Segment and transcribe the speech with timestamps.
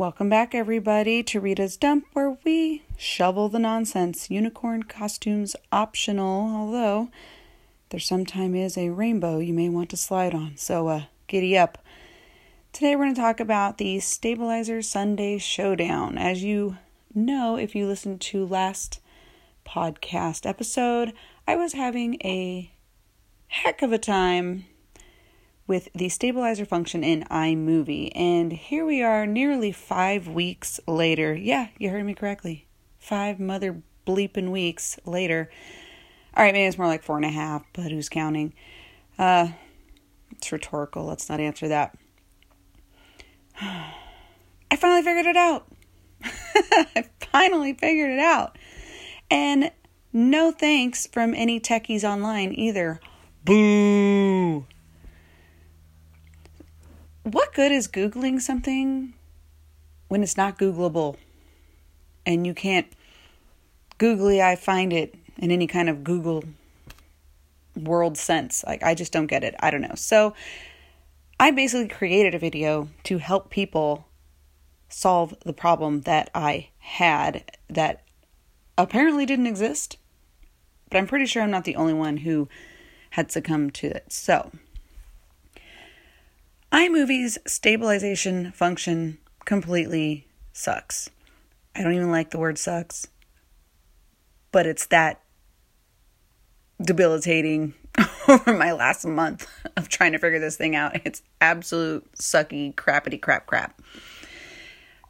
[0.00, 4.30] Welcome back, everybody, to Rita's Dump, where we shovel the nonsense.
[4.30, 7.10] Unicorn costumes optional, although
[7.90, 10.56] there sometime is a rainbow you may want to slide on.
[10.56, 11.76] So, uh, giddy up.
[12.72, 16.16] Today, we're going to talk about the Stabilizer Sunday Showdown.
[16.16, 16.78] As you
[17.14, 19.00] know, if you listened to last
[19.66, 21.12] podcast episode,
[21.46, 22.72] I was having a
[23.48, 24.64] heck of a time
[25.70, 28.10] with the stabilizer function in iMovie.
[28.16, 31.32] And here we are, nearly five weeks later.
[31.32, 32.66] Yeah, you heard me correctly.
[32.98, 35.48] Five mother bleeping weeks later.
[36.36, 38.52] All right, maybe it's more like four and a half, but who's counting?
[39.16, 39.50] Uh,
[40.32, 41.04] it's rhetorical.
[41.04, 41.96] Let's not answer that.
[43.60, 45.68] I finally figured it out.
[46.24, 48.58] I finally figured it out.
[49.30, 49.70] And
[50.12, 52.98] no thanks from any techies online either.
[53.44, 54.66] Boo!
[57.22, 59.14] What good is Googling something
[60.08, 61.16] when it's not Googleable
[62.24, 62.86] and you can't
[63.98, 66.44] googly I find it in any kind of Google
[67.76, 68.64] world sense?
[68.66, 69.54] Like, I just don't get it.
[69.60, 69.94] I don't know.
[69.94, 70.34] So,
[71.38, 74.06] I basically created a video to help people
[74.90, 78.02] solve the problem that I had that
[78.76, 79.96] apparently didn't exist,
[80.90, 82.48] but I'm pretty sure I'm not the only one who
[83.10, 84.12] had succumbed to it.
[84.12, 84.50] So,
[86.72, 91.10] iMovie's stabilization function completely sucks.
[91.74, 93.08] I don't even like the word sucks,
[94.52, 95.20] but it's that
[96.80, 97.74] debilitating
[98.28, 101.00] over my last month of trying to figure this thing out.
[101.04, 103.80] It's absolute sucky, crappity crap crap.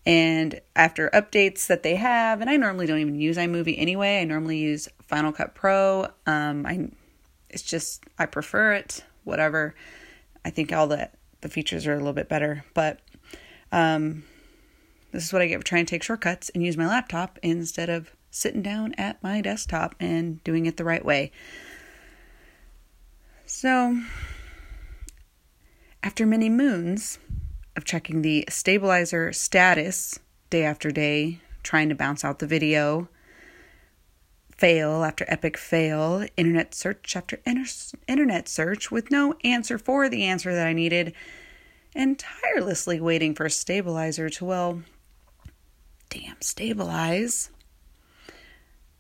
[0.06, 4.20] And after updates that they have, and I normally don't even use iMovie anyway.
[4.20, 6.06] I normally use Final Cut Pro.
[6.26, 6.88] Um, I,
[7.50, 9.04] it's just I prefer it.
[9.24, 9.74] Whatever.
[10.42, 12.64] I think all the the features are a little bit better.
[12.74, 13.00] But
[13.72, 14.24] um,
[15.12, 17.88] this is what I get for trying to take shortcuts and use my laptop instead
[17.88, 21.32] of sitting down at my desktop and doing it the right way.
[23.46, 24.00] So,
[26.02, 27.18] after many moons
[27.76, 30.18] of checking the stabilizer status
[30.48, 33.08] day after day, trying to bounce out the video,
[34.60, 40.24] fail after epic fail, internet search after inter- internet search with no answer for the
[40.24, 41.14] answer that I needed,
[41.94, 44.82] and tirelessly waiting for a stabilizer to, well,
[46.10, 47.48] damn, stabilize.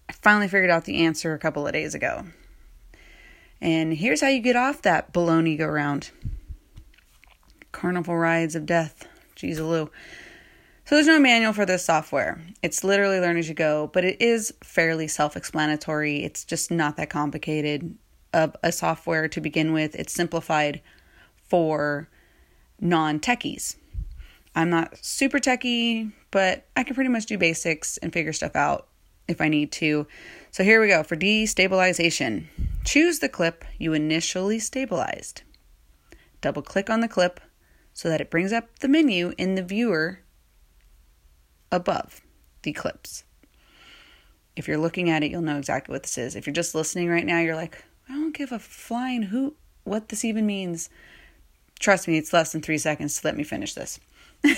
[0.08, 2.24] I finally figured out the answer a couple of days ago.
[3.60, 6.10] And here's how you get off that baloney go round.
[7.70, 9.06] Carnival rides of death.
[9.36, 9.90] Jeez, Lou.
[10.90, 12.44] So there's no manual for this software.
[12.62, 16.24] It's literally learn as you go, but it is fairly self-explanatory.
[16.24, 17.96] It's just not that complicated
[18.34, 19.94] of a software to begin with.
[19.94, 20.80] It's simplified
[21.44, 22.08] for
[22.80, 23.76] non-techies.
[24.56, 28.88] I'm not super techie, but I can pretty much do basics and figure stuff out
[29.28, 30.08] if I need to.
[30.50, 32.46] So here we go for destabilization.
[32.84, 35.42] Choose the clip you initially stabilized.
[36.40, 37.40] Double click on the clip
[37.92, 40.22] so that it brings up the menu in the viewer
[41.72, 42.20] above
[42.62, 43.24] the clips.
[44.56, 46.36] If you're looking at it, you'll know exactly what this is.
[46.36, 50.08] If you're just listening right now, you're like, I don't give a flying hoot what
[50.08, 50.90] this even means.
[51.78, 54.00] Trust me, it's less than three seconds to let me finish this.
[54.42, 54.52] in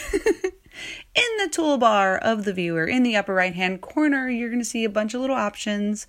[1.15, 4.85] the toolbar of the viewer, in the upper right hand corner, you're going to see
[4.85, 6.07] a bunch of little options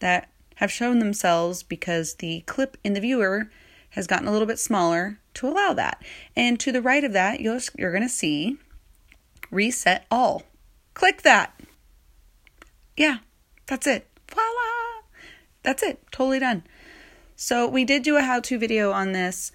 [0.00, 3.50] that have shown themselves because the clip in the viewer
[3.90, 6.02] has gotten a little bit smaller to allow that.
[6.34, 8.58] And to the right of that, you're going to see
[9.50, 10.44] reset all.
[10.94, 11.58] Click that.
[12.96, 13.18] Yeah,
[13.66, 14.06] that's it.
[14.28, 15.02] Voila!
[15.62, 16.02] That's it.
[16.10, 16.64] Totally done.
[17.36, 19.52] So, we did do a how to video on this,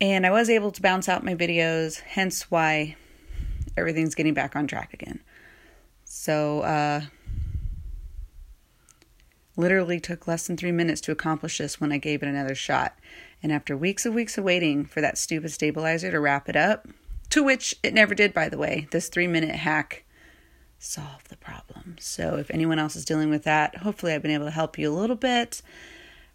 [0.00, 2.96] and I was able to bounce out my videos, hence why
[3.76, 5.20] everything's getting back on track again.
[6.04, 7.00] So, uh,
[9.56, 12.96] literally took less than three minutes to accomplish this when I gave it another shot.
[13.42, 16.86] And after weeks of weeks of waiting for that stupid stabilizer to wrap it up,
[17.32, 18.86] to which it never did, by the way.
[18.90, 20.04] This three minute hack
[20.78, 21.96] solved the problem.
[21.98, 24.92] So if anyone else is dealing with that, hopefully I've been able to help you
[24.92, 25.62] a little bit.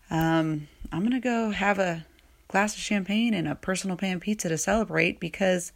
[0.09, 2.03] Um, I'm going to go have a
[2.47, 5.71] glass of champagne and a personal pan pizza to celebrate because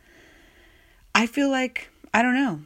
[1.14, 2.62] I feel like, I don't know,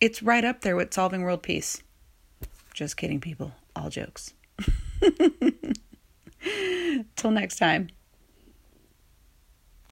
[0.00, 1.84] it's right up there with solving world peace.
[2.74, 3.52] Just kidding, people.
[3.76, 4.34] All jokes.
[7.14, 7.90] Till next time.